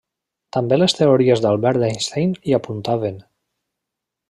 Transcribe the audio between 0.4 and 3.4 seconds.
També les teories d'Albert Einstein hi apuntaven.